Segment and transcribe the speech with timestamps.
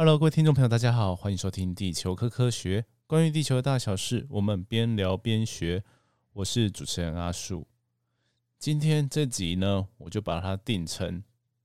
[0.00, 5.82] Hello，各位听众朋友，大家好，欢迎收听《地球科科学》，关于地球的大小事，我们边聊边学。
[6.34, 7.66] 我是主持人阿树。
[8.60, 11.24] 今天这集呢，我就把它定成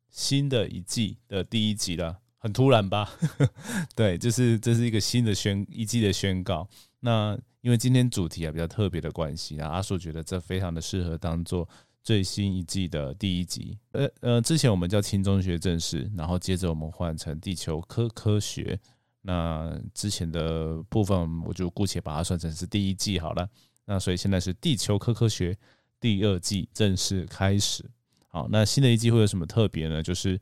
[0.09, 3.07] 新的一季的第一集了，很突然吧？
[3.96, 6.68] 对，就是这是一个新的宣一季的宣告。
[7.02, 11.69] 那因为今天主题啊比较特别的关系，那阿树觉得这非常的适合当做。
[12.04, 18.78] 最新一季的第一集，呃呃，之前我们叫轻中学正式，然后接着我们换成地球科科学。
[19.21, 23.50] 那之前的部分我就姑且把它算成是第一季好了。
[23.86, 25.58] 那所以现在是地球科科学
[26.00, 27.89] 第二季正式开始。
[28.28, 30.04] 好，那新的一季会有什么特别呢？
[30.04, 30.38] 就是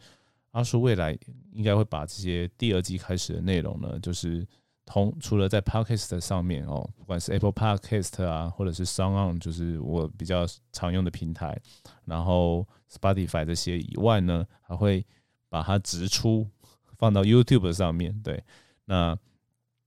[0.52, 1.16] 阿叔未来
[1.52, 4.48] 应该会把这些第二季开始的内容呢，就是。
[4.86, 11.58] 同除了在 Podcast 上面哦，不管是 Apple Podcast 啊，或者是 Sound On，就是我比较常用的平台，
[12.06, 15.06] 然后 Spotify 这些以外呢，还会
[15.50, 16.48] 把它直出
[16.98, 18.14] 放到 YouTube 上面。
[18.22, 18.44] 对，
[18.86, 19.18] 那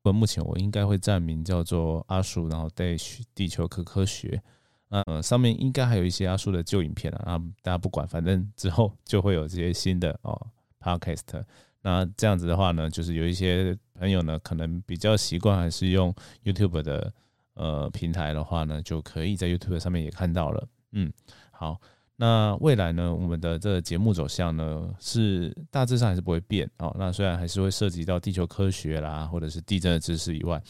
[0.02, 4.42] 我目前我应该会站名叫做阿叔，然后 Dash 地球科科学，
[4.90, 10.46] 嗯，上面应该还有一些阿叔的旧影片啊，大家不管，反正之后就会有这些新的哦
[10.80, 11.44] Podcast。
[11.82, 17.12] 那这样子的话呢，就是有一些朋友呢，可能比较习惯还是用 YouTube 的
[17.54, 20.66] 呃平台的话呢，就可以在 YouTube 上面也看到了。
[20.92, 21.12] 嗯，
[21.50, 21.80] 好，
[22.16, 26.94] 那未来呢，我们的这个节目走向呢，是大致上还是不会变哦。
[26.98, 30.60] 那虽然还是会涉及到地球科学啦，或者是地震的知识以外，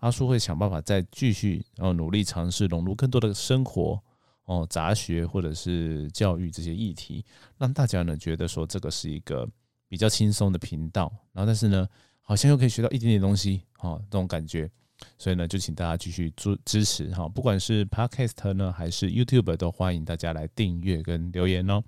[0.00, 3.98] 阿叔会想办法再继续然后努力尝试融入更多的生活
[4.44, 7.24] 哦、杂学或者是教育这些议题，
[7.58, 9.48] 让大家呢觉得说这个是一个。
[9.88, 11.88] 比较轻松的频道，然后但是呢，
[12.28, 14.68] 好像又可以学到一点点东西，哈，这种感觉，
[15.16, 21.80] 所以呢，就请大家继续支支持哈，不管是 Podcast 呢，还是 YouTube，都欢迎大家来订阅跟留言哦。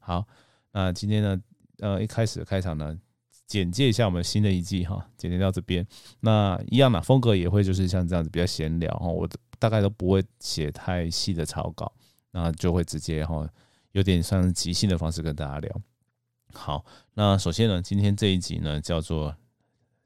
[0.00, 0.26] 好，
[0.72, 1.40] 那今天呢，
[1.78, 2.98] 呃，一开始开场呢，
[3.46, 5.86] 简介一下我们新的一季哈，简介到这边，
[6.18, 9.28] 那一样的风格也会就是像这样子比较闲聊哈，我
[9.60, 11.92] 大概都不会写太细的草稿，
[12.32, 13.48] 那就会直接哈，
[13.92, 15.80] 有点像即兴的方式跟大家聊。
[16.52, 19.34] 好，那首先呢，今天这一集呢叫做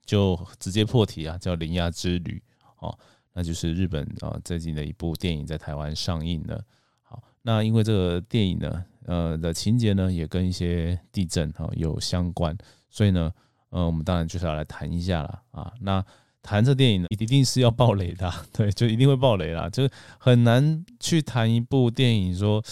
[0.09, 2.43] 就直接破题啊，叫《灵压之旅》
[2.87, 2.99] 哦，
[3.35, 6.65] 那就是日本啊最近的一部电影在台湾上映了。
[7.03, 12.57] 好，那因为这个电影呢，呃的情节呢也跟一些地震哈有相关，
[12.89, 13.31] 所以呢，
[13.69, 15.71] 呃，我们当然就是要来谈一下了啊。
[15.83, 16.03] 那
[16.41, 19.87] 谈这电影呢，一定是要爆雷的， 对，就一定会爆雷啦，就
[20.19, 22.65] 很难去谈一部电影说。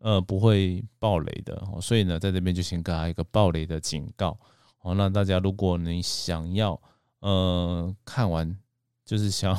[0.00, 4.38] 呃，不会爆雷的，所以呢，在这边就先给大家一个爆雷的警告。
[4.80, 6.80] 哦，那大家如果你想要
[7.20, 8.56] 呃看完，
[9.04, 9.56] 就是想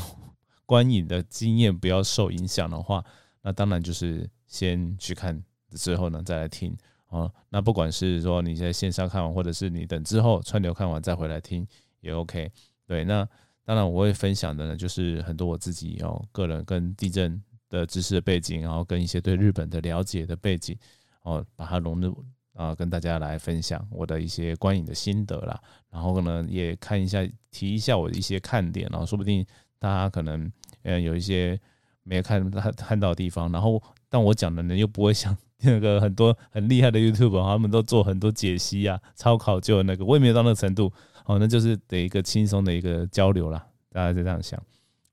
[0.66, 3.04] 观影的经验不要受影响的话，
[3.42, 6.76] 那当然就是先去看之后呢再来听。
[7.08, 11.68] 哦，那不管是说你在线上看完，或者是你等之后串流看完再回来听
[12.02, 12.52] 也 OK。
[12.86, 13.28] 对，那
[13.66, 17.42] 当然我会分享的呢，就是很多我自己哦个人跟地震。
[17.70, 20.76] 的知识的背景，然后跟一些对日本的了解的背景，
[21.22, 25.60] 哦，把它融入啊，跟大家来分享我的一些观影的心得啦。
[25.90, 29.46] 然后呢，也看一下，提一下我的一些看点，然后说不定
[29.80, 30.52] 大家可能
[30.84, 31.60] 呃有一些
[32.04, 33.52] 没有看看看到的地方。
[33.52, 40.92] 然后，但我讲的呢又不会像 那个很多很厉害的 YouTube，他们都做很多解析啊、超考究那个，我也没有到那个程度。
[41.26, 44.62] 哦，那就是得一个轻松的一个交流啦，大家就这样想。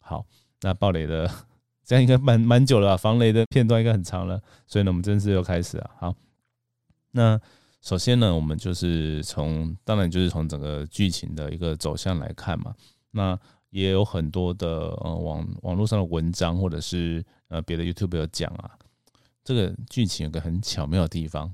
[0.00, 0.24] 好，
[0.62, 1.30] 那暴雷的。
[1.84, 2.96] 这样应该蛮蛮久了？
[2.96, 5.88] 防雷的片段应该很长了，所以呢，我们正式又开始了。
[6.00, 6.12] 好，
[7.16, 7.40] 那
[7.80, 12.74] 首先呢，我们就是从，当然就是从整个剧情的一个走向来看嘛。
[13.10, 13.38] 那
[13.70, 18.70] 也有很多的呃网网络上的文章，或者是呃别的 YouTube 有讲啊，
[19.42, 21.50] 这个剧情有个很巧妙的地方，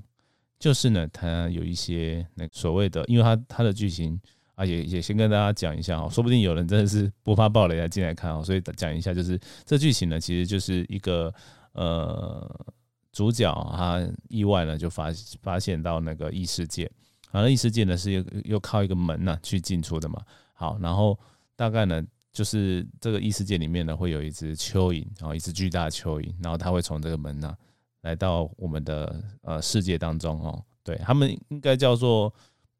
[0.59, 4.19] 就是呢，它有一些那所谓的，因为它它的剧情。
[4.55, 11.33] 啊，也也先跟大家讲一下哦，说不定有人真的是不怕暴雷来进来看哦，所以讲一下，就是这剧情呢，其实就是一个
[11.71, 12.47] 呃
[13.13, 15.09] 主角他意外呢就发
[15.41, 16.85] 发现到那个异世界，
[17.31, 20.21] 啊，那异世界呢是又又靠一个门呢去进出的嘛。
[20.53, 21.17] 好，然后
[21.55, 27.55] 大概呢就是这个异世界里面呢会有一只蚯蚓，然后一只巨大蚯蚓，然后它会从这个门呢
[28.01, 32.33] 来到我们的呃世界当中哦，对他们应该叫做。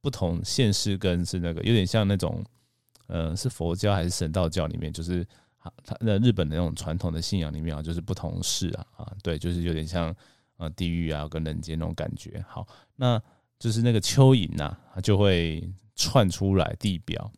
[0.04, 2.44] 不同现世跟是那个有点像那种，
[3.08, 5.26] 呃，是佛教还是神道教里面，就是
[5.64, 10.16] 啊，他那日本的那种传统的信仰里面啊，就是不同世啊啊，对，就是有点像
[10.58, 12.44] 呃地狱啊跟人间那种感觉。
[12.48, 13.22] 好，那
[13.58, 17.32] 就是那个蚯蚓呐，它就会窜出来地表，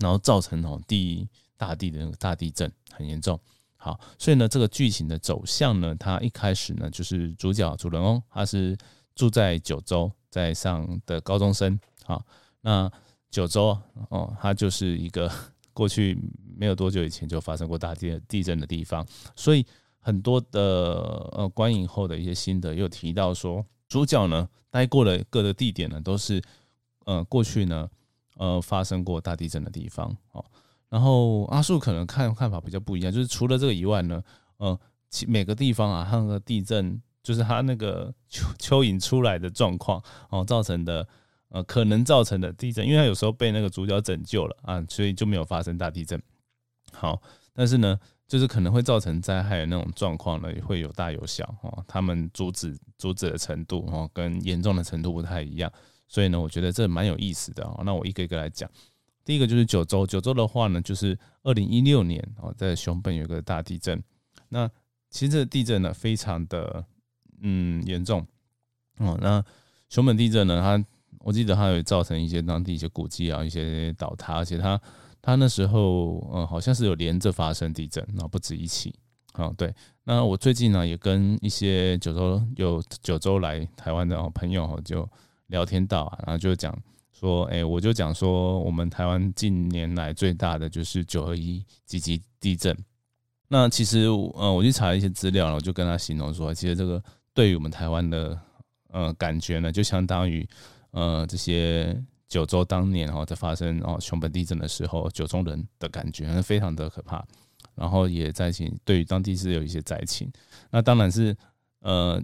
[0.00, 3.38] 然后造成哦地大地的那个大地震很严重。
[3.76, 8.76] 好，所以呢，这个剧情的走向呢，它一开始呢，就是主角主人翁他是
[9.14, 10.10] 住在九州。
[10.32, 12.24] 在上的高中生，好，
[12.62, 12.90] 那
[13.30, 13.78] 九州
[14.08, 15.30] 哦，它就是一个
[15.72, 16.18] 过去
[16.56, 19.64] 没有多久以前就发生过大地地震的地方，所以
[19.98, 26.42] 很多的呃观影后的一些心得又提到说，主角呢待过的各个地点呢都是
[27.04, 27.88] 呃过去呢
[28.36, 30.44] 呃发生过大地震的地方哦。
[30.88, 34.22] 然后阿树可能看看法比较不一样，就是除了这个以外呢，
[34.58, 34.78] 呃，
[35.08, 41.08] 其每个地方啊，它那个地震，就是它那个蚯 蚯蚓出来的状况哦，造成的
[41.52, 46.20] 呃可能造成的地震，因为它有时候被那个主角拯救了啊，所以就没有发生大地震。
[46.92, 47.22] 好，
[47.52, 55.70] 但是呢，就是可能会造成灾害的那种状况呢，会有大有小哦，他们阻止阻止的程度哦，跟严重的程度不太一样，
[56.08, 57.82] 所以呢，我觉得这蛮有意思的哦。
[57.84, 58.68] 那我一个一个来讲。
[59.24, 64.02] 第一个就是九州，九州的话呢，就是二零一六年哦，在熊本有个大地震。
[64.48, 64.68] 那
[65.10, 66.84] 其实这个地震呢，非常的
[67.40, 68.26] 嗯严重
[68.98, 69.16] 哦。
[69.22, 69.44] 那
[69.88, 70.84] 熊本地震呢，它
[71.22, 74.80] 我记得它有造成一些当地一些古迹啊，一些倒塌，而且它
[75.20, 78.94] 它那时候嗯好像是有连着发生地震，然后不止一起。
[79.34, 79.74] 哦，对。
[80.04, 85.08] 那我最近呢，也跟一些九州有九州来台湾的朋友就
[85.46, 86.76] 聊天到啊，然后就讲。
[87.12, 92.76] 说，哎，我就讲说，我们台湾近年来最大的就是九二一级级地震。
[93.46, 97.00] 那其实，呃，我去查了一些资料，我就跟他形容说，其实这个
[97.32, 98.36] 对于我们台湾的，
[98.90, 100.44] 呃，感觉呢，就相当于，
[100.92, 107.22] 呃，这些九州当年哦在发生哦熊本地震的时候，九州人的感觉非常的可怕。
[107.74, 110.30] 然后也灾情对于当地是有一些灾情。
[110.70, 111.36] 那当然是，
[111.80, 112.22] 呃。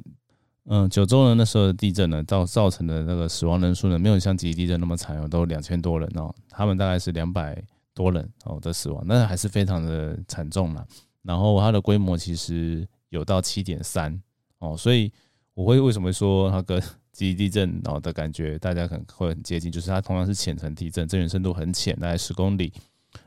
[0.71, 7.59] 嗯，九州呢那时候的地震呢，造造成的那个死亡人数呢，没有像吉地震那么惨哦，都两千多人哦，他们大概是两百
[7.95, 10.87] 多人哦的死亡，那还是非常的惨重了。
[11.23, 14.23] 然后它的规模其实有到七点三
[14.59, 15.11] 哦，所以
[15.55, 16.79] 我会为什么说它跟
[17.27, 22.73] 级地震然后的感觉，大家可能会很接近，就是它同样是浅层地震，震源深度很浅，大概十公里，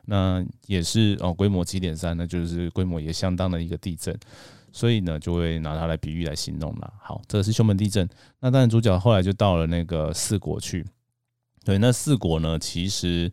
[0.05, 4.17] 那也是哦规模七点三，那就是规模也相当的一个地震。
[4.73, 6.93] 所以呢，就会拿它来比喻来形容了。
[7.01, 8.07] 好，这是熊本地震。
[8.39, 10.85] 那当然，主角后来就到了那个四国去。
[11.65, 13.29] 对，那四国呢，其实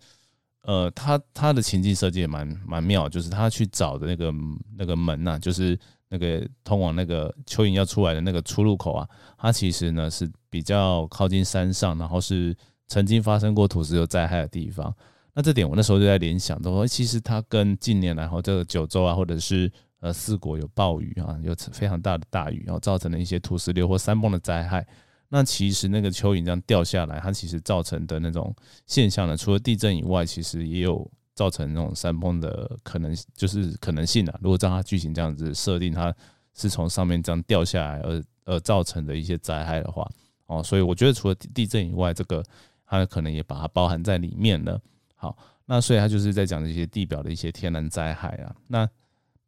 [0.69, 4.31] 呃，他他的情境设计也蛮蛮妙，就是他去找的那个
[4.76, 5.79] 那个门呐，就是
[6.11, 12.55] 那个通往那个蚯蚓要出来的那个出入口啊，它其实呢是比较靠近山上，然后是
[12.87, 14.94] 曾经发生过土石流灾害的地方。
[15.32, 24.87] 那这点我那时候就在联想，说其实它跟近年来后这个九州啊，或者是呃，四国有暴雨啊，有非常大的大雨，然后造成了一些土石流或山崩的灾害。
[25.28, 28.54] 那其实那个蚯蚓这样掉下来，它其实造成的那种
[28.86, 34.38] 现象呢，除了地震以外，其实也有造成那种山崩的可能，就是可能性啊。
[34.42, 36.14] 如果照它剧情这样子设定，它
[36.54, 40.08] 是从上面这样掉下来而而造成的一些灾害的话，
[40.46, 42.42] 哦，所以我觉得除了地震以外，这个
[42.86, 44.80] 它可能也把它包含在里面了。
[45.14, 45.36] 好，
[45.66, 48.88] 那所以它就是在讲这些地表的一些天然灾害啊，那。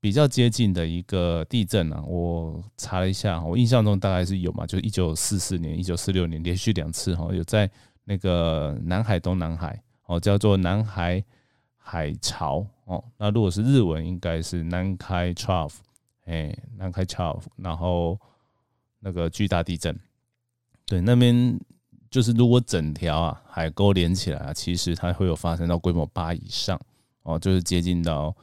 [0.01, 7.71] 比较接近的一个地震啊，我查了一下，我印象中大概是有嘛，就是一九四四年、一九四六年连续两次哈，有在
[8.05, 11.23] 那个南海、东南海哦，叫做南海
[11.77, 13.05] 海潮哦。
[13.19, 15.75] 那如果是日文，应该是南开 trough，
[16.25, 18.19] 哎，南开 trough，然后
[19.01, 19.95] 那个巨大地震，
[20.87, 21.61] 对，那边
[22.11, 26.81] 就是如果整条啊海沟连起来啊，其实它会有发生到规模八以上
[27.23, 28.35] 哦，就是接近到。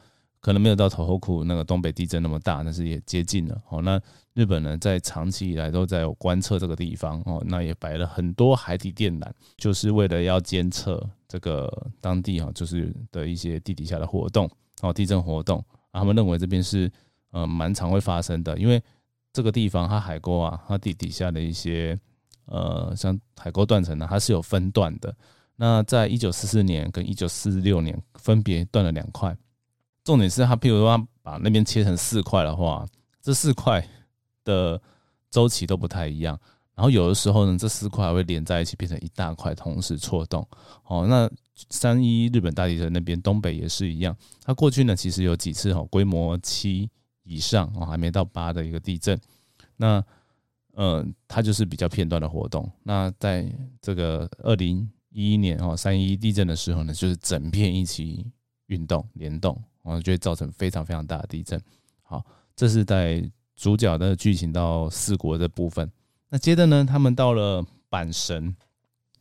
[0.47, 3.61] 可能没有到头后库那个东北地震那么大，但是也接近了。
[3.67, 4.01] 哦，那
[4.33, 7.21] 日本呢，在长期以来都在有观测这个地方。
[7.25, 14.49] 哦，那也摆了很多海底电缆，就是为了要监测这个当地哈，就是的一些地底下的活动，
[14.81, 15.61] 哦，地震活动。
[15.91, 16.89] 他们认为这边是
[17.31, 18.81] 呃蛮常会发生的，因为
[19.33, 21.99] 这个地方它海沟啊，它地底下的一些
[22.45, 25.13] 呃像海沟断层呢，它是有分段的。
[25.57, 29.35] 那在一九四四年跟一九四六年分别断了两块。
[30.07, 32.87] 重点是他，譬如说他把那边切成四块的话，
[33.21, 33.85] 这四块
[34.45, 34.81] 的
[35.29, 36.39] 周期都不太一样。
[36.75, 40.47] 然后有的时候呢，这四块会连在一起，变成一大块，同时错动。
[40.85, 41.29] 哦，那
[41.71, 44.15] 三一日本大地震那边东北也是一样。
[44.45, 46.89] 它过去呢，其实有几次哈，规模七
[47.23, 49.19] 以上哦，还没到八的一个地震。
[49.75, 50.01] 那
[50.71, 52.71] 呃，它就是比较片段的活动。
[52.81, 53.45] 那在
[53.81, 58.25] 这个二零一一年哦，三一地震的时候呢，就是整片一起
[58.67, 59.61] 运动联动。
[59.87, 61.59] 然后，就会造成非常非常大的地震。
[62.03, 62.23] 好，
[62.55, 63.23] 这是在
[63.55, 65.89] 主角的剧情到四国的部分。
[66.29, 68.53] 那接着呢，他们到了阪神。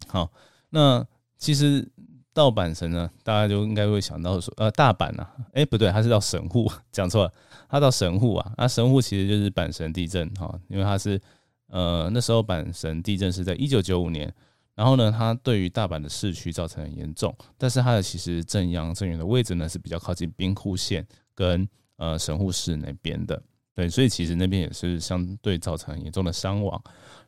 [0.09, 0.29] 好，
[0.71, 1.07] 那
[1.39, 1.89] 其实
[2.33, 7.33] 到阪神呢，大家就应该会想到说，呃，大阪啊，哎，不对，他是到神户， 讲错了，
[7.69, 8.53] 他到神户啊。
[8.59, 11.21] 那神户其实就是阪神地震哈，因为他是
[11.69, 14.35] 呃那时候阪神地震是在一九九五年。
[14.77, 21.05] 然后呢，它对于大阪的市区造成很严重，但是它的其实正央正源的位置呢是比较靠近兵库县
[21.35, 21.67] 跟
[21.97, 23.43] 呃神户市那边的，
[23.75, 26.81] 对，所以其实那边也是相对造成很严重的伤亡。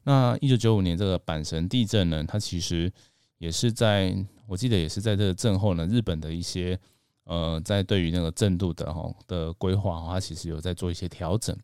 [0.05, 2.93] 那一九九五年这个阪神地震呢，它其实
[3.39, 4.15] 也是在
[4.47, 6.79] 我记得也是在这个震后呢，日本的一些
[7.25, 11.57] 呃在对于那个震度的哈的规划，它其实有在做一些调整，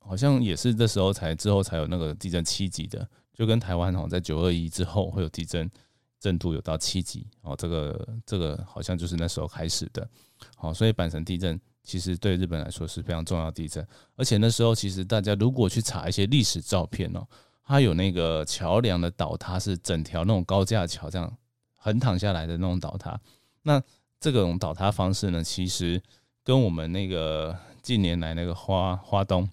[0.00, 3.08] 好像也是这时候才之后才有那个地震七级的。
[3.36, 5.70] 就跟台湾哦，在九二一之后会有地震，
[6.18, 10.08] 震度有到七级哦，这个这个好像就是那时候开始的，
[10.56, 17.26] 好，所以阪神地震其实对日本来说是非常重要地震，而且那时候其实大家如果去查一些历史照片哦，
[17.62, 21.30] 它有那个桥梁的倒塌是整条那种高架桥这样
[21.76, 23.20] 横躺下来的那种倒塌，
[23.62, 23.82] 那
[24.18, 26.02] 这种倒塌方式呢，其实
[26.42, 29.46] 跟我们那个近年来那个花花东，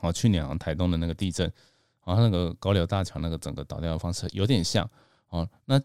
[0.00, 1.52] 哦，去年台东的那个地震。
[2.04, 4.88] 然后那个高柳大桥那个整个倒掉的方式有点像
[5.28, 5.80] 哦，那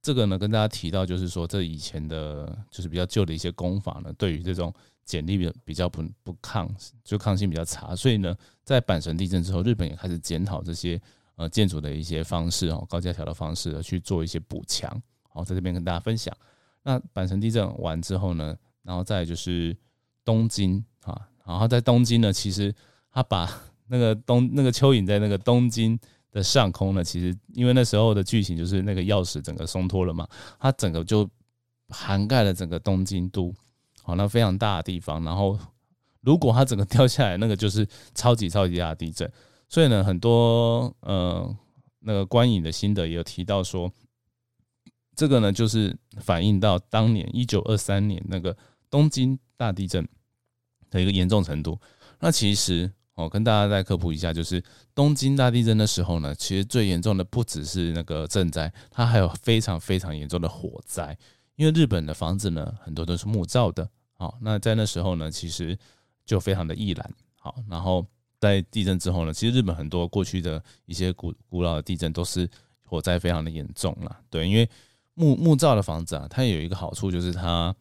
[0.00, 4.72] 这个呢跟大家提到就是说，这以前的就是比较旧的一些工法呢，对于这种
[5.04, 6.68] 剪力比比较不不抗，
[7.02, 11.00] 就抗性比较差，所以呢，在阪神地震之后，日本也开始检讨这些
[11.36, 15.02] 呃建筑的一些方式哦，高架桥的方式去做一些补强。
[15.28, 16.34] 好，在这边跟大家分享。
[16.82, 19.76] 那阪神地震完之后呢，然后再就是
[20.24, 22.74] 东京啊，然后在东京呢，其实
[23.10, 23.50] 他把
[23.88, 25.98] 那个东那个蚯蚓在那个东京
[26.32, 30.26] 的上空呢，其实因为那时候的剧情就是那个钥匙整个松脱了嘛，
[30.58, 31.28] 它整个就
[31.90, 33.54] 涵盖了整个东京都，
[34.02, 35.22] 好，那非常大的地方。
[35.22, 35.58] 然后
[36.22, 39.30] 如果它整个掉下来，那个就是超级超级大的地震。
[39.68, 41.56] 所以呢，很多呃
[42.00, 43.92] 那个观影的心得也有提到说，
[45.14, 48.56] 这个呢就是反映到当年一九二三年那个
[48.88, 50.08] 东京大地震
[50.90, 51.78] 的一个严重程度。
[52.18, 52.90] 那其实。
[53.16, 54.60] 哦，跟大家再科普一下，就是
[54.92, 61.16] 东京大地震的时候呢，其实最严重的不只是那个震灾，它还有非常非常严重的火灾。
[61.54, 63.88] 因为日本的房子呢，很多都是木造的。
[64.16, 65.78] 好，那在那时候呢，其实
[66.26, 67.08] 就非常的易燃。
[67.38, 68.04] 好，然后
[68.40, 72.50] 在地震之后呢，其实日本很多过去的一些古古老的地震都是
[72.84, 74.18] 火灾非常的严重了。
[74.28, 74.68] 对，因为
[75.14, 77.72] 木木造的房子啊，它有一个好处就是它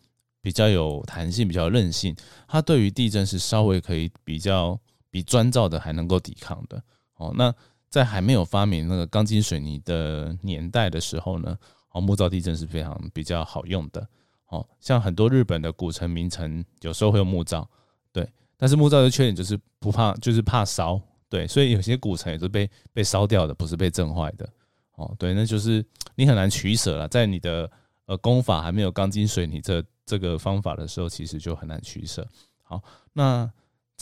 [0.43, 2.15] 比较有弹性，比较韧性，
[2.47, 4.79] 它对于地震是稍微可以比较。
[5.13, 6.81] 比砖造的还能够抵抗的
[7.17, 7.31] 哦。
[7.37, 7.53] 那
[7.87, 11.55] 在还没有发明那个钢筋水泥的年代的时候呢，
[11.91, 14.07] 哦，木造地震是非常比较好用的。
[14.47, 17.69] 哦，像很多日本的古城名城，有时候会用木造，
[18.11, 18.27] 对。
[18.57, 21.45] 但是木造的缺点就是不怕，就是怕烧，对。
[21.45, 24.49] 所以有些古城也是被被烧掉的，不是被震坏的。
[24.95, 27.07] 哦，对，那就是你很难取舍了。
[27.07, 27.69] 在你的
[28.07, 32.27] 呃工法还没有钢筋水泥这这个方法的时候，其实就很难取舍。
[32.63, 32.81] 好，
[33.13, 33.47] 那。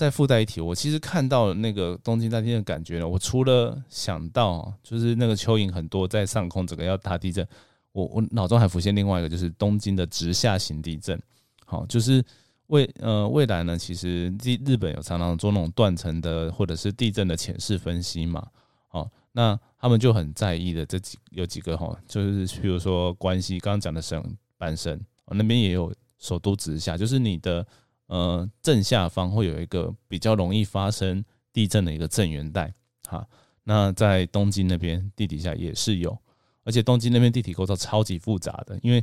[0.01, 7.47] 再附带一提，我其实看到那个东京大地震的感觉呢，我除了想到就是那个蚯蚓很多在上空，整个要大地震，
[7.91, 11.21] 我我脑中还浮现另外一个，就是东京的直下型地震。
[11.67, 12.25] 好，就是
[12.65, 18.47] 未呃未来呢，其实日日本有常常做那种断层的或者是地震的浅势分析嘛。
[18.87, 27.63] 好，那他们就很在意的这几有几个哈，就是比如说关西刚刚讲的省阪神，那边也有首都直下，就是你的。
[28.11, 32.73] 呃，正下方会有一个比较容易发生地震的一个震源带，
[33.07, 33.25] 哈。
[33.63, 36.17] 那在东京那边地底下也是有，
[36.65, 39.01] 而且东京那边地体构造超级复杂的，因为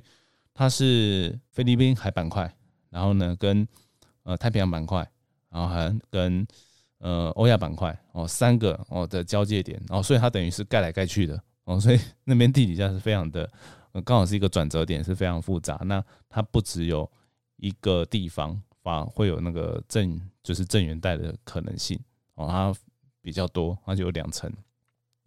[0.52, 2.54] 它是菲律宾海板块，
[2.90, 3.66] 然后呢跟
[4.24, 5.10] 呃太平洋板块，
[5.48, 6.46] 然后还跟
[6.98, 13.50] 呃欧亚板块哦三个哦的交界点，然后所以它等于是盖来盖去的哦，所以那边地底下是非常的，
[14.04, 15.80] 刚好是一个转折点，是非常复杂。
[15.86, 17.10] 那它不只有
[17.56, 18.60] 一个地方。
[18.88, 21.98] 啊，会有那个震，就是震源带的可能性
[22.34, 22.74] 哦，它
[23.20, 24.50] 比较多，它就有两层，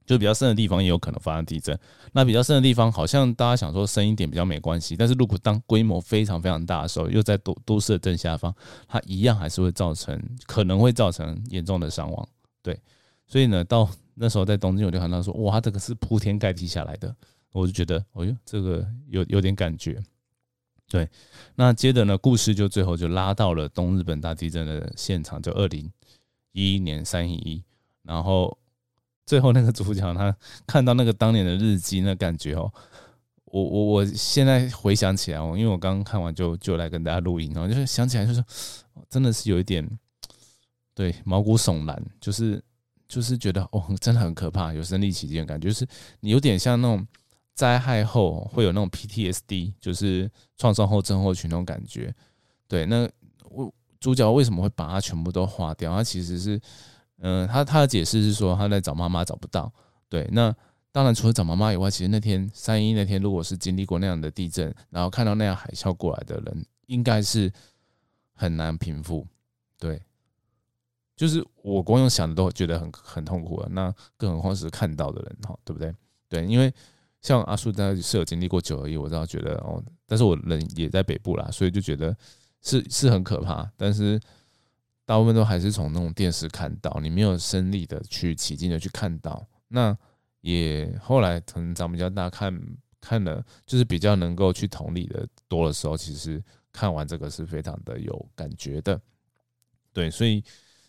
[0.05, 1.77] 就比较深的地方也有可能发生地震。
[2.11, 8.53] 那比较深的地方，好像大家想说深一点比较没关系，但是如果当规模非常非常大的时候，又在都都市的正下方，
[8.87, 12.27] 它一样还是会造成，可能会造成严重的伤亡。
[12.63, 12.79] 对，
[13.27, 17.15] 所以呢，到那时候在东京，我就看到说，哇，这个是铺天盖地下来的，
[17.51, 20.01] 我就觉得，哎呦，这个有有点感觉。
[20.91, 21.09] 对，
[21.55, 25.89] 那接着呢，故事就最后就拉到了东日本大地震的现场，就二零
[26.51, 27.63] 一一年三一一，
[28.03, 28.57] 然后
[29.25, 30.35] 最后那个主角他
[30.67, 32.69] 看到那个当年的日记，那感觉哦，
[33.45, 38.43] 我我我现在回想起来哦，因为我刚刚看完就就来跟大家录音，然后就是想起来就是
[39.07, 39.89] 真的是有一点
[40.93, 42.61] 对毛骨悚然，就是
[43.07, 45.87] 就是觉得哦，真的很可怕，有身临其境的感觉，就是
[46.19, 47.07] 你有点像那种。
[47.61, 50.27] 灾害后会有那种 PTSD，就是
[50.57, 52.11] 创伤后症候群那种感觉。
[52.67, 53.07] 对，那
[53.51, 55.95] 我主角为什么会把它全部都划掉？
[55.95, 56.59] 他其实是，
[57.19, 59.71] 嗯，他他的解释是说他在找妈妈找不到。
[60.09, 60.51] 对，那
[60.91, 67.53] 当然除了找妈妈以外，其实那天三一那天，如果是经历过那样的地震，然后看到那样海啸过来的人，应该是
[68.33, 69.27] 很难平复。
[69.77, 70.01] 对，
[71.15, 75.93] 就是我光用想的都觉得很很痛苦了，那更何况是看到的人哈，对不对？
[76.27, 76.73] 对，因为
[77.21, 82.15] 像阿叔他是有经历过九二一，我知道觉得哦，但是我人也在北部啦，所以就觉得
[82.61, 84.19] 是是很可怕，但是。
[85.03, 89.97] 大部分都还是从那种电视看到，你没有身历的去起劲的去看到，那
[90.39, 92.57] 也后来可能长比较大，看
[93.01, 99.01] 看了就是比较能够去同理的多的时候，其实看完这个是非常的有感觉的。
[99.91, 100.41] 对，所以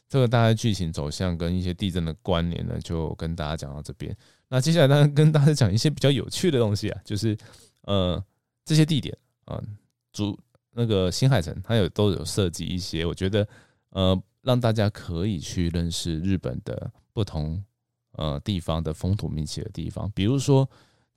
[0.08, 4.16] 这个大概剧情走向跟一些地震的关联呢，就跟大家讲到这边。
[4.52, 7.34] 那接下来当然跟大家讲一些比较有趣的东西啊，就是
[7.84, 8.22] 呃
[8.64, 9.16] 这些地点
[9.46, 9.58] 啊，
[10.12, 10.38] 主
[10.72, 13.48] 那个新海诚他有都有设计一些，我觉得。
[13.94, 17.62] 呃，让大家可以去认识日本的不同
[18.12, 20.66] 呃地方的风土民情的地方，比如说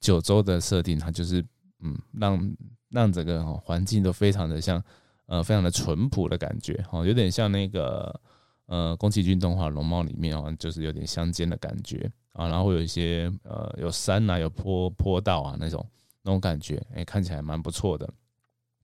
[0.02, 1.42] 九州的设定，它就是
[1.80, 2.58] 嗯，让
[2.90, 4.84] 让整个环境都非常的像
[5.28, 8.20] 呃，非常的淳朴的感觉，哦，有点像那个
[8.68, 15.86] 呃宫崎骏动画《龙猫》里面好像，就是有点乡间的感觉啊，然后有一些呃有山啊，有坡坡道啊那种
[16.22, 18.12] 那种感觉，哎，看起来蛮不错的，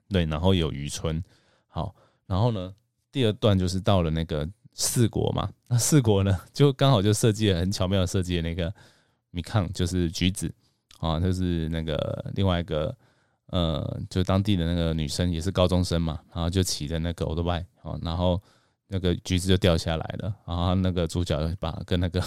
[0.10, 1.24] 对，然后有渔村，
[1.68, 1.96] 好，
[2.26, 2.74] 然后呢？
[3.14, 8.74] 第二段就是到了那个四国嘛，那四国呢， 就刚好就设计了很巧妙的设计的那个
[9.32, 10.50] 米康，就是橘子
[11.00, 12.96] 啊，就是那个另外一个
[13.48, 18.42] 呃，就当地的那个女生也是高中生嘛，然后就骑着那个 old bike 哦，然后
[18.92, 22.24] 那个橘子就掉下来了，然后那个主角把跟那个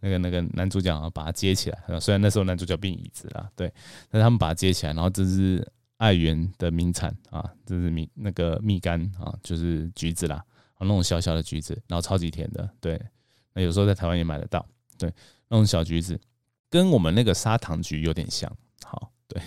[0.00, 3.72] 那个那个男主角把它接起来，虽然那时候男主角变椅子了，对，
[4.10, 5.66] 但他们把它接起来，然后这是。
[5.98, 10.36] 爱媛的名产啊，这是蜜那个蜜柑啊，就是橘子啦，
[10.74, 13.00] 啊那种小小的橘子，然后超级甜的，对，
[13.54, 14.66] 那有时候在台湾也买得到，
[14.98, 15.10] 对，
[15.48, 16.20] 那种小橘子
[16.68, 18.54] 跟我们那个砂糖橘有点像，
[18.84, 19.40] 好，对，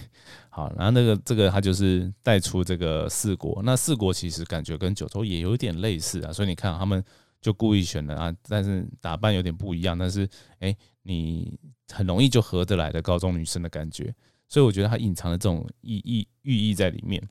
[0.57, 7.03] 好，然后那个这个他就是带出这个四国，那四国其实感觉跟九州也有点类似啊，所以你看他们
[7.39, 11.59] 就故意选的啊，但是打扮有点不一样，但是哎，你
[11.93, 14.11] 很容易就合得来的高中女生的感觉。
[14.47, 17.21] 所以我觉得它隐藏的这种意意寓意在里面，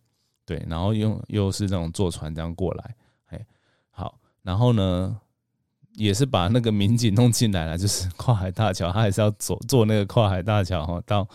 [0.44, 2.94] 对，然后用又是那种坐船这样过来，
[3.30, 3.46] 哎，
[3.90, 5.20] 好，然后呢，
[5.94, 11.28] 也是把那个民警弄进来了，就是跨海大桥，他还是要坐坐那个跨海大桥哈，到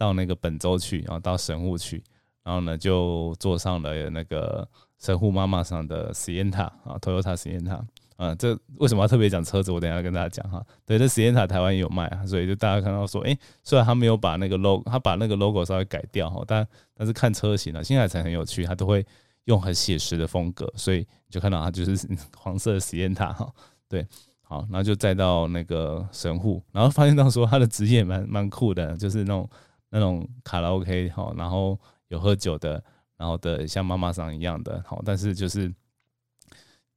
[0.00, 2.02] 到那个本州去，然后到神户去，
[2.42, 4.66] 然后呢就坐上了那个
[4.98, 7.84] 神户妈妈上的实验塔啊，Toyota 实验塔。
[8.16, 9.70] 嗯，这为什么要特别讲车子？
[9.70, 10.64] 我等下跟大家讲哈。
[10.86, 19.04] 对，这实验塔台湾也有卖啊，所以就大家看到说，哎，虽然他没有把那个 logo，他把那个 logo 稍微改掉哈，但但是看车型呢，新海诚很有趣，他都会
[19.44, 23.50] 用很写实的风格，所以你就看到它就是 黄色的实验塔哈。
[23.86, 24.06] 对，
[24.42, 29.48] 好，然后就再到那个神户，然后发现到说他的职业蛮蛮酷的，就是那种
[29.90, 32.82] 那种卡拉 OK 哈，然后有喝酒的，
[33.18, 35.70] 然后的像妈妈桑一样的，好，但是就是。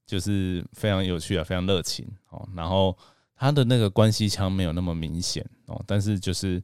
[0.06, 2.48] 就是非常有趣啊，非常热情哦。
[2.54, 2.96] 然后
[3.38, 6.62] 他的那个关系腔没有那么明显哦，但是就是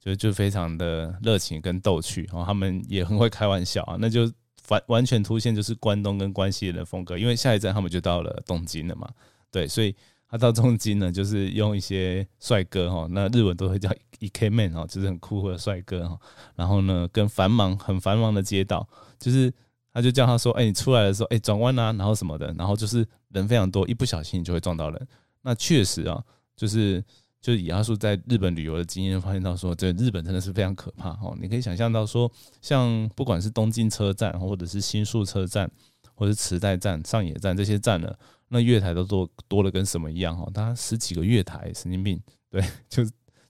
[0.00, 2.42] 就就非常的热情跟逗趣哦。
[2.44, 4.30] 他们也很会开玩笑啊，那就
[4.68, 7.16] 完完全凸显就是关东跟关西的风格。
[7.16, 9.08] 因为下一站他们就到了东京了嘛，
[9.52, 9.94] 对，所以
[10.34, 16.18] 他到东京呢，就是用一些帅哥哈，那日文都会叫 E K man 哦，就是很酷的帅哥哈。
[16.56, 19.52] 然后呢，跟繁忙很繁忙的街道，就是。
[19.96, 25.08] 他就叫他说：“哎，你出来的时候，哎，转弯啊，然后什么的，然后就是人非常多，一不小心你就会撞到人。
[25.42, 26.20] 那确实啊，
[26.56, 27.00] 就是
[27.40, 31.38] 就是以阿叔在日本旅游的经验发现到说，这日本真的是非常可怕哦。
[31.40, 32.28] 你可以想象到说，
[32.60, 35.70] 像不管是东京车站，或者是新宿车站，
[36.14, 38.14] 或者是池袋站、上野站这些站呢，
[38.48, 40.48] 那月台都多多了跟什么一样哈？
[40.52, 43.02] 大概十几个月台，神经病，对，就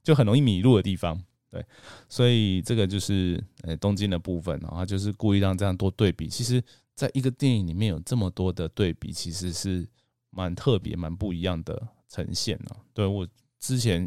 [0.03, 1.65] 就很容易迷路的地方。”对，
[2.09, 6.27] 所以这个就是呃东京的部分，然后就是故意让这样多对比。
[6.27, 6.61] 其实，
[6.95, 9.87] 在一个电影里面有这么多的对比，其实是
[10.31, 12.75] 蛮特别、蛮不一样的呈现呢。
[12.93, 13.25] 对我
[13.57, 14.01] 之前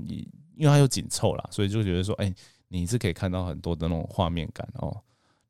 [0.56, 2.34] 因为它有紧凑啦，所以就觉得说，哎，
[2.68, 4.94] 你是可以看到很多的那种画面感哦。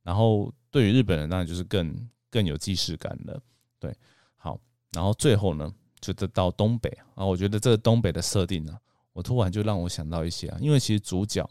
[0.04, 1.92] 然后对于日本人，当然就是更
[2.30, 3.40] 更有既视感了。
[3.78, 3.94] 对，
[4.36, 4.58] 好，
[4.92, 8.78] 然后最后呢，就到东北啊，我觉得这个东北的设定呢，
[9.12, 11.48] 我突然就让我想到一些啊，因为其实主角。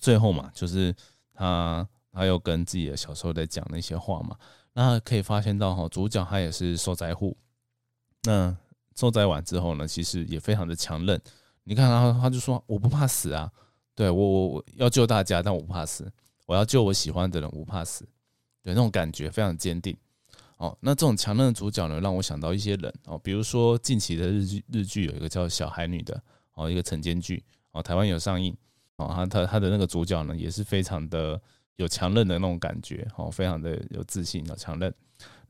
[0.00, 0.94] 最后嘛，就是
[1.32, 4.36] 他他又跟自己的小时候在讲那些话嘛，
[4.74, 7.34] 那可以发现到哈，主角他也是受灾户，
[8.24, 8.54] 那
[8.94, 11.18] 受灾完之后呢，其实也非常的强韧。
[11.62, 13.50] 你看他，他就说我不怕死啊，
[13.94, 16.10] 对我我我要救大家，但我不怕死，
[16.44, 18.06] 我要救我喜欢的人，不怕死，
[18.64, 19.96] 对那种感觉非常坚定。
[20.56, 26.20] 哦，那这种强韧的主角呢，让我想到一些人哦，比如说近期的日剧，日剧有一个叫《小孩女》的
[26.54, 27.44] 哦，一个晨间剧。
[27.72, 28.56] 哦，台湾有上映
[28.96, 31.38] 哦，他他他的那个主角呢也是非常的
[31.74, 34.94] 有强韧的那种感觉哦，非常的有自信有强韧。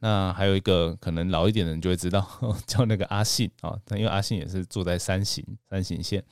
[0.01, 2.27] 那还有一个可能老一点的人就会知道，
[2.67, 6.25] 叫那个阿信啊，因为阿信也是住在三行三行线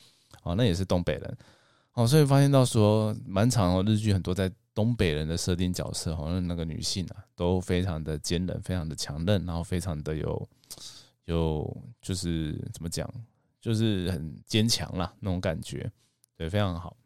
[0.45, 1.37] 哦，那也是东北人
[1.93, 10.49] 哦，所以发现到说蛮长哦，日剧很多在东北人的设定角色，好像那个女性啊都非常的坚韧，非常的强韧，然后非常的有
[11.27, 13.09] 有就是怎么讲，
[13.61, 15.91] 就是很坚强啦那种感觉，
[16.37, 16.97] 对，非常好。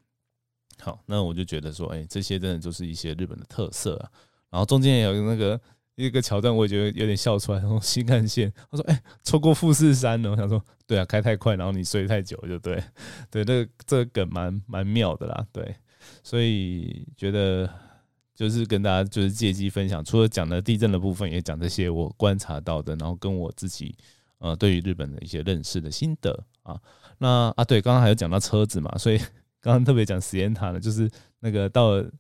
[0.81, 4.11] 好，那我就觉得说，哎，这些真的就是一些日本的特色啊。
[4.51, 5.61] 然后中间也有那个。
[5.99, 7.59] 一个桥段，我也觉得有点笑出来。
[7.59, 12.85] 然后新干线，他说：“哎，错过富士山了。”我想说：“对啊，开太快，然后你睡太久，就对，
[13.31, 15.75] 对，这个这个梗蛮蛮妙的啦。”对，
[16.23, 17.69] 所以觉得
[18.35, 23.95] 就是跟大家就是借机分享，除了讲的地震的部分，也讲这些我观察到的，然后跟我自己
[24.39, 26.81] 呃对于日本的一些认识的心得啊。
[27.19, 29.19] 那啊，对，刚刚还有讲到车子嘛，所以
[29.61, 32.11] 刚刚特别讲实验塔呢，就是那个到了。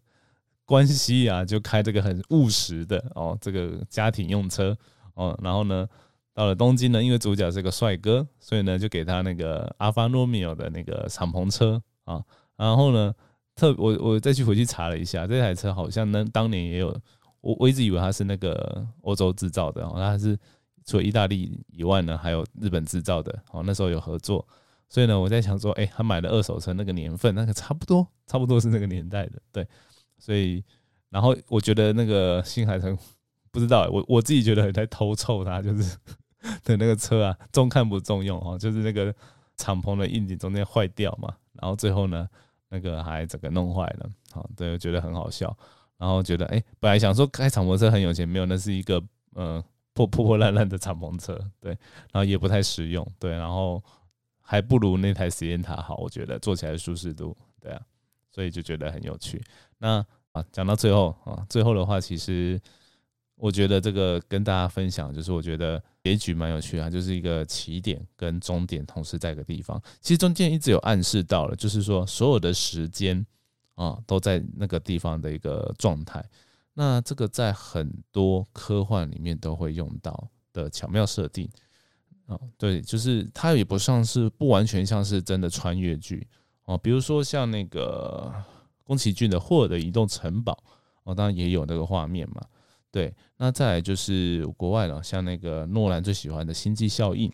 [0.68, 4.76] 关西啊，就开这个很务实的哦，这个家庭用车
[5.14, 5.88] 哦，然后呢，
[6.34, 12.20] 到了东京呢，因为主角是个帅哥，所以呢，就给他那个阿法罗密欧的那个敞篷车啊，
[12.56, 13.14] 然后呢，
[13.56, 16.88] 特我我再去回去查了一下，这台车好像呢当年也有，
[17.40, 20.38] 我我一直以为它是那个欧洲制造的，哦，它是
[20.84, 24.46] 除了意大利以外呢，还有日本制造的，哦，那时候有合作，
[24.88, 29.66] 所以呢，我在想说，哎，他买的二手车那个年份，那个差不多，差不多是那个年代的，对。
[30.18, 30.64] 所以，
[31.10, 32.96] 然后我觉得那个新海诚
[33.50, 35.96] 不知道，我我自己觉得在偷臭他，就是
[36.64, 39.14] 的那个车啊，重看不重用哦，就是那个
[39.56, 42.26] 敞篷的硬顶中间坏掉嘛，然后最后呢，
[42.68, 45.57] 那个还整个弄坏了，好，对，觉得很好笑，
[45.96, 49.02] 然后觉得哎，本来想说开敞篷车很有钱，没有，那是一个
[49.35, 51.70] 呃破破破烂烂的敞篷车，对，
[52.12, 53.83] 然后也不太实用，对，然后
[54.40, 57.81] 还不如那台实验塔好，我觉得坐起来舒适度，对啊。
[58.29, 59.42] 所以就觉得很有趣。
[59.79, 62.61] 那啊，讲到最后啊，最后的话，其实
[63.37, 69.81] 我觉得这个跟大家分享，就是我觉得结局蛮有趣啊，就是一个起点跟终点同时在一个地方。
[70.01, 73.25] 其实中间一直有暗示到了，就是说所有的时间
[73.75, 76.25] 啊都在那个地方的一个状态。
[76.72, 81.49] 那这个在很多科幻里面都会用到的巧妙设定
[82.27, 86.27] 啊，对，就是它也不像是不完全像是真的穿越剧。
[86.64, 88.33] 哦，比如说像那个
[88.83, 90.53] 宫崎骏的《霍尔的移动城堡》，
[91.05, 92.42] 哦，当然也有那个画面嘛。
[92.96, 97.28] 对，那再来就是国外了，像那个诺兰最喜欢的《星际效应》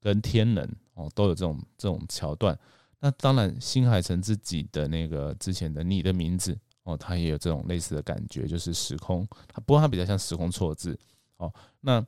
[0.00, 2.58] 跟《天能》，哦，都有这种这种桥段。
[2.98, 9.24] 那当然，新海诚自己的那个之前的《你的名字》，哦，他也有这种类似的感觉，就是时空，
[9.64, 10.98] 不过它比较像时空错字。
[11.36, 12.00] 哦，那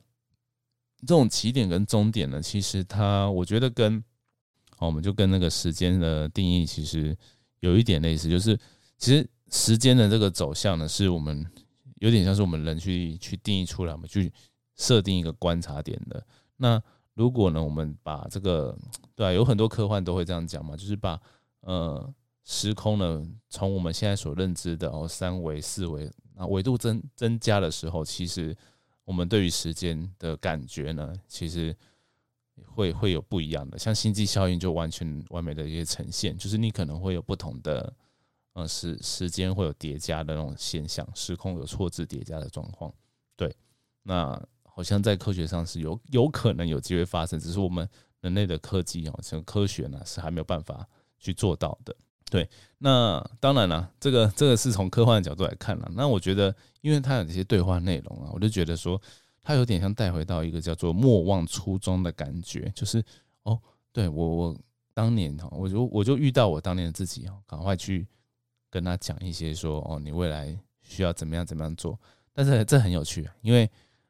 [0.99, 4.03] 这种起点跟终点呢，其实它我觉得跟
[4.79, 7.17] 哦，我们就跟那个时间的定义其实
[7.61, 8.59] 有一点类似，就是
[8.97, 11.45] 其实时间的这个走向呢，是我们
[11.99, 14.31] 有点像是我们人去去定义出来，我们去
[14.75, 16.25] 设定一个观察点的。
[16.57, 16.81] 那
[17.13, 18.77] 如果呢，我们把这个
[19.15, 21.19] 对啊，有很多科幻都会这样讲嘛，就是把
[21.61, 28.55] 呃时空呢，从我们现在所认知的哦三维、四维啊维度增增加的时候，其实
[29.05, 31.75] 我们对于时间的感觉呢，其实。
[32.73, 37.93] 会会有不一样的，像星际效应就完全完美的一些呈现，就是你可能会有不同的，
[38.57, 42.91] 呃时时间会有叠加的那种现象，时空有错字叠加的状况。
[43.35, 43.55] 对，
[44.01, 47.87] 那好像在科学上是有有可能有机会发生，只是我们
[48.21, 50.87] 人类的科技哦，像科学呢是还没有办法
[51.19, 51.95] 去做到的。
[52.29, 55.89] 对，那当然了，这个这个是从科幻的角度来看了。
[55.93, 59.01] 那我觉得，因为它有这些对话内容啊，我就觉得说。
[59.49, 63.01] 它有点像带回到一个叫做莫忘初衷的感觉，就是
[63.43, 63.57] 哦，
[63.93, 64.57] 对我我
[64.93, 68.05] 当年哈，我就我就遇到我当年的自己哦，赶快去
[68.77, 71.99] 跟他讲一些说哦，你未来需要怎么样怎么样做。
[72.31, 73.67] 但是这很有趣，因为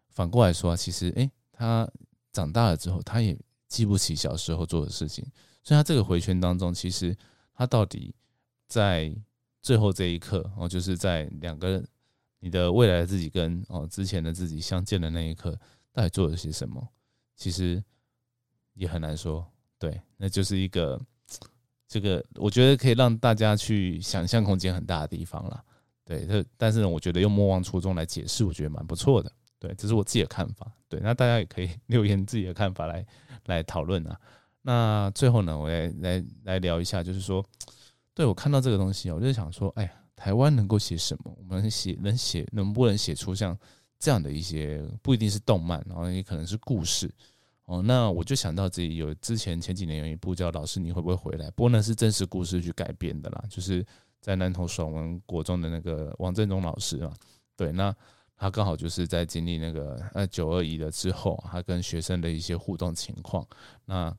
[0.10, 1.89] 反过来说，其实诶，他
[2.34, 5.25] 长大了之后，他也记不起小时候做的事情，
[5.63, 7.15] 所以他这个回圈当中，其实
[7.53, 8.13] 他到底
[8.67, 9.15] 在
[9.62, 11.82] 最后这一刻哦，就是在两个。
[12.39, 15.60] 你的未来的自己跟哦之前的自己相见的那一刻，
[15.91, 16.88] 到底做了些什么？
[17.36, 17.84] 其实
[18.75, 19.43] 也很难说。
[19.80, 21.01] 对，那就是一个
[21.88, 25.63] 这个，我觉得可以让大家去想象空间很大的地方了。
[26.04, 29.32] 对，这但是呢，我觉得用莫忘初衷来解释，我觉得蛮不错的。
[29.60, 30.71] 对，这是我自己的看法。
[30.89, 33.06] 对，那大家也可以 留言自己的看法来
[33.45, 34.19] 来讨论啊。
[34.62, 37.43] 那最后呢，我来来来聊一下，就是说，
[38.13, 39.91] 对我看到这个东西，我就想说，哎呀。
[40.17, 41.32] 台湾能够写什么？
[41.38, 43.56] 我们写能写能不能写出像
[44.00, 47.08] 这样的一些不一定是动漫，然后也可能是故事
[47.67, 53.86] 哦，那我就想到自己有之前前几年有一部叫《老师你会不会回来》，不过那是真实故事去改编的啦，就是
[54.21, 57.13] 在南投爽文国中的那个王振中老师啊，
[57.58, 57.93] 对，那
[58.38, 63.45] 他刚好就是在经历那个呃九二一的之后，他跟学生的一些互动情况，
[63.84, 64.15] 那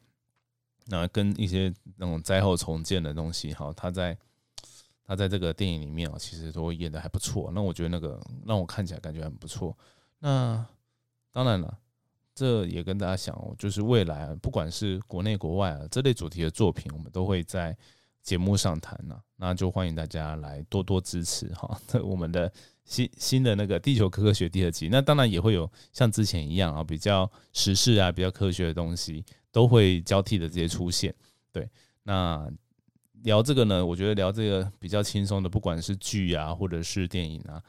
[0.85, 4.15] 那跟一些那种灾后重建的东西，哈，他在
[5.07, 9.75] 他在这个电影里面啊，其实都演的还不错，那我觉得那个让我看起来感觉很不错。
[10.19, 10.63] 那
[11.33, 11.79] 当然了。
[12.39, 17.77] 这也跟大家讲，就是未来啊，不管是国内国外啊，这类主题的作品，我们都会在
[18.23, 19.21] 节目上谈呢。
[19.35, 21.77] 那就欢迎大家来多多支持哈。
[22.01, 22.53] 我们的
[22.85, 31.13] 新新的那个地球科学第二集，那当然也会有像之前一样啊，比较时事啊、比较科学的东西，都会交替的这些出现。
[31.51, 31.69] 对，
[32.05, 32.49] 那
[33.25, 37.61] 聊这个呢，我觉得聊这个比较轻松的，不管是剧啊，或者是电影啊。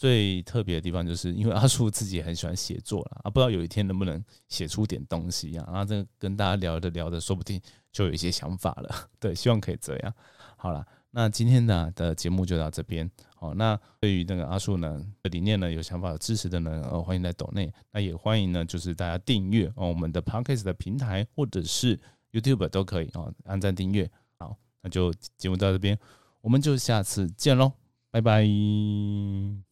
[0.00, 5.68] 最特别的地方就是因为阿树自己很喜欢写作了啊，不知道有一天能不能写出点东西啊？
[5.70, 7.60] 啊，这跟大家聊着聊着，说不定
[7.92, 8.88] 就有一些想法了。
[9.20, 10.14] 对，希望可以这样。
[10.56, 13.10] 好了，那今天呢的节目就到这边。
[13.36, 17.70] 好，那对于那个阿树呢的理念呢，有想法、有支持的呢，呃，欢迎在抖内。
[17.92, 22.00] 那也欢迎呢，就是大家订阅哦我们的 Podcast 的平台或者是
[22.32, 24.10] YouTube 都可以哦，按赞订阅。
[24.38, 25.98] 好，那就节目到这边，
[26.40, 27.72] 我们就下次见喽，
[28.10, 29.69] 拜拜。